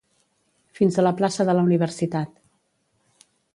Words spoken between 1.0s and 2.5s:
la plaça de la Universitat.